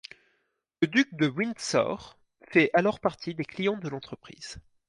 [0.81, 2.17] Le duc de Windsor
[2.49, 4.59] fait alors partie des clients de l'entreprise.